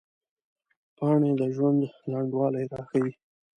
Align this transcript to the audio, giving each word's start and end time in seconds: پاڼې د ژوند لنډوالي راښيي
پاڼې 0.97 1.31
د 1.39 1.41
ژوند 1.55 1.81
لنډوالي 2.11 2.63
راښيي 2.71 3.11